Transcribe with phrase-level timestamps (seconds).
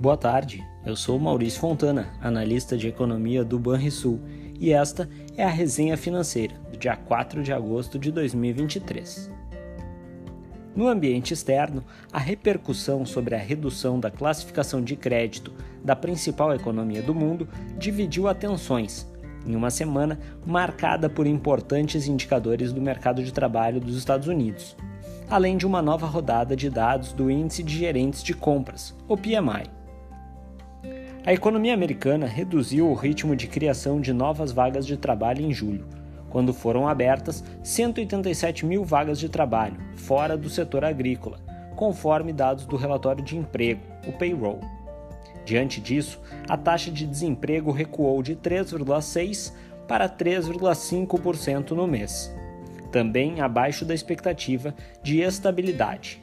[0.00, 4.18] Boa tarde, eu sou Maurício Fontana, analista de economia do Banrisul,
[4.58, 5.06] e esta
[5.36, 9.30] é a resenha financeira do dia 4 de agosto de 2023.
[10.74, 15.52] No ambiente externo, a repercussão sobre a redução da classificação de crédito
[15.84, 17.46] da principal economia do mundo
[17.76, 19.06] dividiu atenções,
[19.46, 24.74] em uma semana marcada por importantes indicadores do mercado de trabalho dos Estados Unidos,
[25.28, 29.79] além de uma nova rodada de dados do Índice de Gerentes de Compras, o PMI.
[31.24, 35.86] A economia americana reduziu o ritmo de criação de novas vagas de trabalho em julho,
[36.30, 41.38] quando foram abertas 187 mil vagas de trabalho fora do setor agrícola,
[41.76, 44.60] conforme dados do relatório de emprego, o payroll.
[45.44, 49.52] Diante disso, a taxa de desemprego recuou de 3,6%
[49.86, 52.34] para 3,5% no mês,
[52.90, 56.22] também abaixo da expectativa de estabilidade.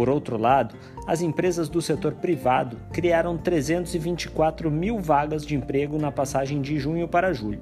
[0.00, 6.10] Por outro lado, as empresas do setor privado criaram 324 mil vagas de emprego na
[6.10, 7.60] passagem de junho para julho.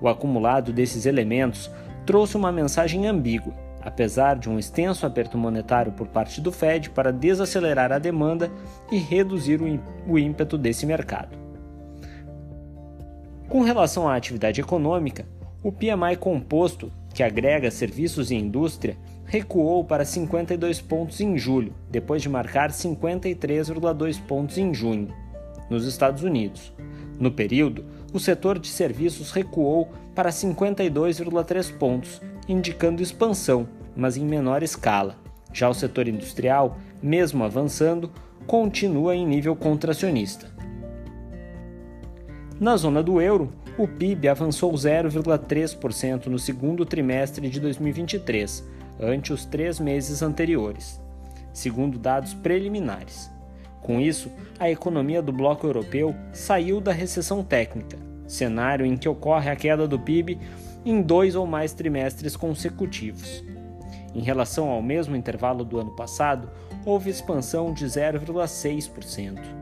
[0.00, 1.70] O acumulado desses elementos
[2.04, 7.12] trouxe uma mensagem ambígua, apesar de um extenso aperto monetário por parte do Fed para
[7.12, 8.50] desacelerar a demanda
[8.90, 9.60] e reduzir
[10.08, 11.38] o ímpeto desse mercado.
[13.48, 15.24] Com relação à atividade econômica,
[15.62, 22.22] o PMI composto, que agrega serviços e indústria, recuou para 52 pontos em julho, depois
[22.22, 25.08] de marcar 53,2 pontos em junho,
[25.70, 26.72] nos Estados Unidos.
[27.18, 34.62] No período, o setor de serviços recuou para 52,3 pontos, indicando expansão, mas em menor
[34.62, 35.16] escala.
[35.52, 38.10] Já o setor industrial, mesmo avançando,
[38.46, 40.50] continua em nível contracionista.
[42.58, 48.64] Na zona do euro, o PIB avançou 0,3% no segundo trimestre de 2023,
[49.00, 51.00] ante os três meses anteriores,
[51.52, 53.30] segundo dados preliminares.
[53.80, 59.50] Com isso, a economia do bloco europeu saiu da recessão técnica, cenário em que ocorre
[59.50, 60.38] a queda do PIB
[60.84, 63.42] em dois ou mais trimestres consecutivos.
[64.14, 66.50] Em relação ao mesmo intervalo do ano passado,
[66.84, 69.61] houve expansão de 0,6%.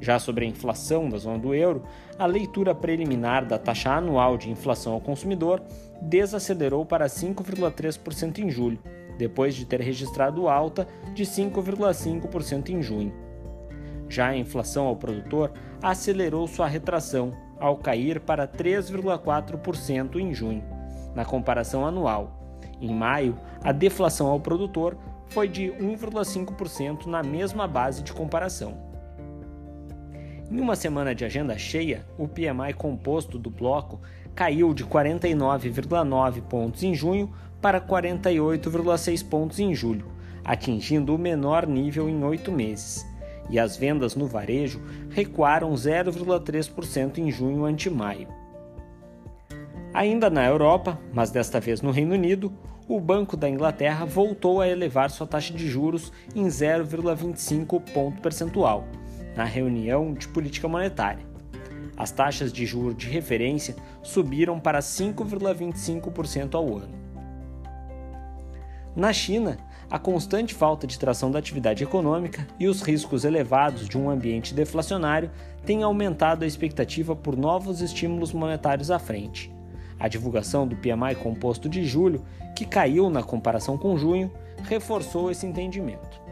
[0.00, 1.82] Já sobre a inflação da zona do euro,
[2.18, 5.62] a leitura preliminar da taxa anual de inflação ao consumidor
[6.00, 8.78] desacelerou para 5,3% em julho,
[9.16, 13.12] depois de ter registrado alta de 5,5% em junho.
[14.08, 15.52] Já a inflação ao produtor
[15.82, 20.62] acelerou sua retração, ao cair para 3,4% em junho,
[21.14, 22.58] na comparação anual.
[22.80, 24.96] Em maio, a deflação ao produtor
[25.28, 28.85] foi de 1,5% na mesma base de comparação.
[30.48, 34.00] Em uma semana de agenda cheia, o PMI composto do bloco
[34.32, 40.06] caiu de 49,9 pontos em junho para 48,6 pontos em julho,
[40.44, 43.04] atingindo o menor nível em oito meses.
[43.50, 44.80] E as vendas no varejo
[45.10, 48.28] recuaram 0,3% em junho ante maio.
[49.92, 52.52] Ainda na Europa, mas desta vez no Reino Unido,
[52.86, 58.84] o Banco da Inglaterra voltou a elevar sua taxa de juros em 0,25 ponto percentual
[59.36, 61.24] na reunião de política monetária.
[61.96, 66.94] As taxas de juros de referência subiram para 5,25% ao ano.
[68.94, 69.58] Na China,
[69.90, 74.54] a constante falta de tração da atividade econômica e os riscos elevados de um ambiente
[74.54, 75.30] deflacionário
[75.64, 79.52] têm aumentado a expectativa por novos estímulos monetários à frente.
[79.98, 82.24] A divulgação do PMI composto de julho,
[82.54, 84.30] que caiu na comparação com junho,
[84.64, 86.25] reforçou esse entendimento.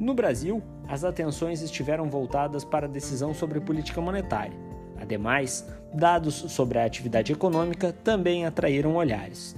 [0.00, 4.56] No Brasil, as atenções estiveram voltadas para a decisão sobre política monetária.
[4.98, 9.54] Ademais, dados sobre a atividade econômica também atraíram olhares.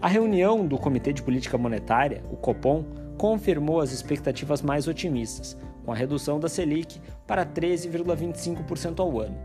[0.00, 2.84] A reunião do Comitê de Política Monetária, o Copom,
[3.16, 9.38] confirmou as expectativas mais otimistas, com a redução da Selic para 13,25% ao ano.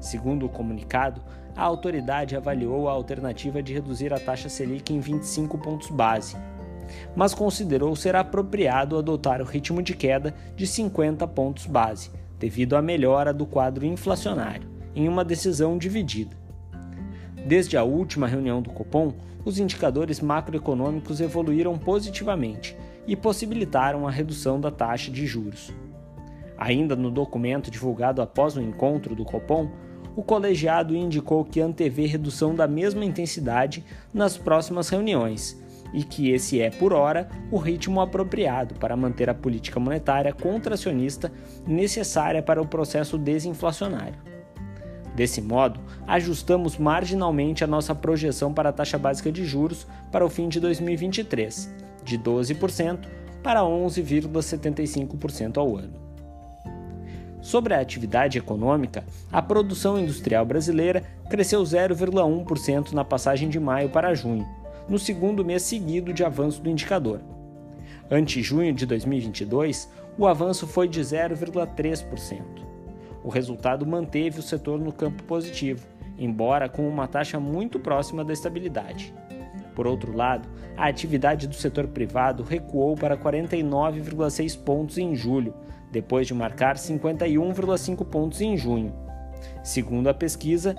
[0.00, 1.20] Segundo o comunicado,
[1.54, 6.38] a autoridade avaliou a alternativa de reduzir a taxa Selic em 25 pontos base,
[7.14, 12.82] mas considerou ser apropriado adotar o ritmo de queda de 50 pontos base, devido à
[12.82, 16.36] melhora do quadro inflacionário, em uma decisão dividida.
[17.46, 19.14] Desde a última reunião do Copom,
[19.44, 22.76] os indicadores macroeconômicos evoluíram positivamente
[23.06, 25.72] e possibilitaram a redução da taxa de juros.
[26.58, 29.70] Ainda no documento divulgado após o encontro do Copom,
[30.14, 35.56] o colegiado indicou que antevê redução da mesma intensidade nas próximas reuniões
[35.92, 41.32] e que esse é, por hora, o ritmo apropriado para manter a política monetária contracionista
[41.66, 44.18] necessária para o processo desinflacionário.
[45.14, 50.30] Desse modo, ajustamos marginalmente a nossa projeção para a taxa básica de juros para o
[50.30, 51.74] fim de 2023,
[52.04, 53.00] de 12%
[53.42, 56.08] para 11,75% ao ano.
[57.40, 64.14] Sobre a atividade econômica, a produção industrial brasileira cresceu 0,1% na passagem de maio para
[64.14, 64.46] junho,
[64.88, 67.20] no segundo mês seguido de avanço do indicador.
[68.10, 72.42] Ante junho de 2022, o avanço foi de 0,3%.
[73.22, 75.86] O resultado manteve o setor no campo positivo,
[76.18, 79.14] embora com uma taxa muito próxima da estabilidade.
[79.74, 85.54] Por outro lado, a atividade do setor privado recuou para 49,6 pontos em julho,
[85.92, 88.92] depois de marcar 51,5 pontos em junho.
[89.62, 90.76] Segundo a pesquisa,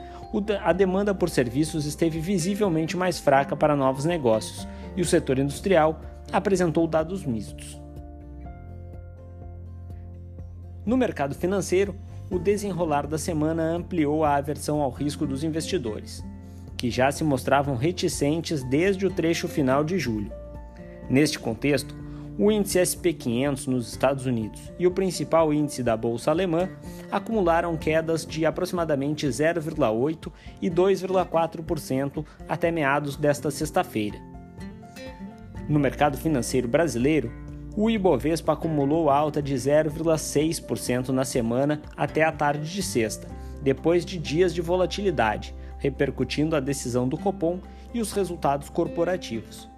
[0.63, 6.01] a demanda por serviços esteve visivelmente mais fraca para novos negócios e o setor industrial
[6.31, 7.79] apresentou dados mistos.
[10.85, 11.95] No mercado financeiro,
[12.31, 16.23] o desenrolar da semana ampliou a aversão ao risco dos investidores,
[16.77, 20.31] que já se mostravam reticentes desde o trecho final de julho.
[21.09, 21.95] Neste contexto,
[22.39, 26.69] o índice SP500 nos Estados Unidos e o principal índice da bolsa alemã
[27.11, 30.31] acumularam quedas de aproximadamente 0,8%
[30.61, 34.17] e 2,4% até meados desta sexta-feira.
[35.67, 37.29] No mercado financeiro brasileiro,
[37.75, 43.27] o Ibovespa acumulou alta de 0,6% na semana até a tarde de sexta,
[43.61, 47.59] depois de dias de volatilidade, repercutindo a decisão do Copom
[47.93, 49.69] e os resultados corporativos.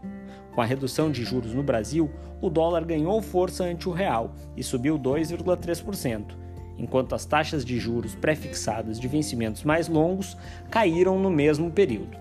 [0.53, 2.09] Com a redução de juros no Brasil,
[2.41, 6.35] o dólar ganhou força ante o real e subiu 2,3%,
[6.77, 10.37] enquanto as taxas de juros pré-fixadas de vencimentos mais longos
[10.69, 12.17] caíram no mesmo período.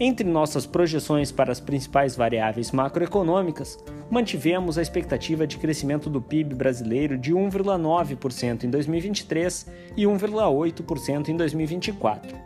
[0.00, 3.76] Entre nossas projeções para as principais variáveis macroeconômicas,
[4.08, 9.66] mantivemos a expectativa de crescimento do PIB brasileiro de 1,9% em 2023
[9.96, 12.36] e 1,8% em 2024.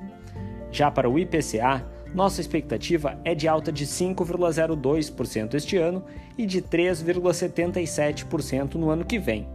[0.71, 6.05] Já para o IPCA, nossa expectativa é de alta de 5,02% este ano
[6.37, 9.49] e de 3,77% no ano que vem.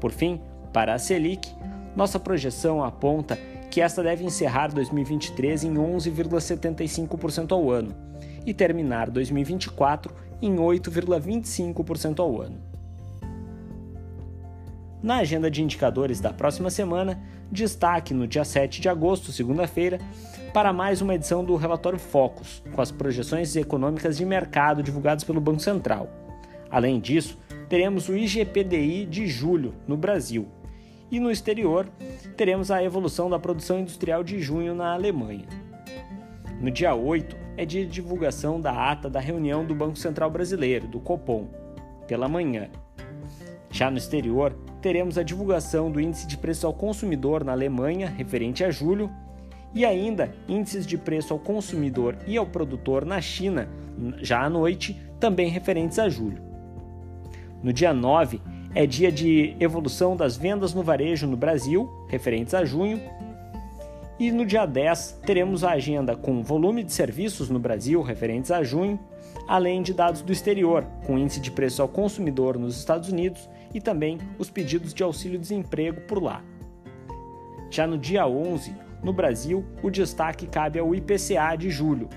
[0.00, 0.40] Por fim,
[0.72, 1.54] para a Selic,
[1.94, 3.38] nossa projeção aponta
[3.70, 7.94] que esta deve encerrar 2023 em 11,75% ao ano
[8.44, 12.58] e terminar 2024 em 8,25% ao ano.
[15.02, 17.20] Na agenda de indicadores da próxima semana,
[17.50, 19.98] destaque no dia 7 de agosto, segunda-feira,
[20.52, 25.40] para mais uma edição do relatório Focus, com as projeções econômicas de mercado divulgadas pelo
[25.40, 26.08] Banco Central.
[26.70, 27.38] Além disso,
[27.68, 30.48] teremos o IGPDI de julho no Brasil,
[31.10, 31.88] e no exterior,
[32.36, 35.46] teremos a evolução da produção industrial de junho na Alemanha.
[36.60, 40.88] No dia 8 é dia de divulgação da ata da reunião do Banco Central Brasileiro,
[40.88, 41.48] do Copom,
[42.08, 42.68] pela manhã.
[43.70, 44.56] Já no exterior,
[44.86, 49.10] teremos a divulgação do índice de preço ao consumidor na Alemanha, referente a julho,
[49.74, 53.68] e ainda índices de preço ao consumidor e ao produtor na China,
[54.18, 56.40] já à noite, também referentes a julho.
[57.64, 58.40] No dia 9,
[58.76, 63.00] é dia de evolução das vendas no varejo no Brasil, referentes a junho.
[64.20, 68.62] E no dia 10 teremos a agenda com volume de serviços no Brasil, referentes a
[68.62, 69.00] junho,
[69.48, 73.80] além de dados do exterior, com índice de preço ao consumidor nos Estados Unidos e
[73.80, 76.42] também os pedidos de auxílio-desemprego por lá.
[77.70, 82.08] Já no dia 11, no Brasil, o destaque cabe ao IPCA de julho.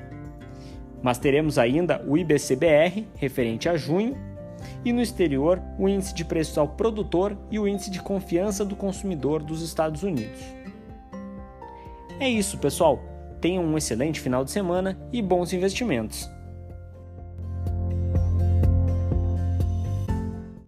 [1.03, 4.15] Mas teremos ainda o IBCBR, referente a junho,
[4.85, 8.75] e no exterior o índice de preços ao produtor e o índice de confiança do
[8.75, 10.39] consumidor dos Estados Unidos.
[12.21, 13.03] É isso, pessoal.
[13.41, 16.29] Tenham um excelente final de semana e bons investimentos.